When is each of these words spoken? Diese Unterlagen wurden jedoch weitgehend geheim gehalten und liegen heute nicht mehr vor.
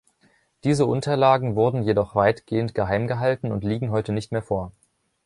Diese 0.63 0.87
Unterlagen 0.87 1.55
wurden 1.55 1.83
jedoch 1.83 2.15
weitgehend 2.15 2.73
geheim 2.73 3.05
gehalten 3.07 3.51
und 3.51 3.63
liegen 3.63 3.91
heute 3.91 4.13
nicht 4.13 4.31
mehr 4.31 4.41
vor. 4.41 4.71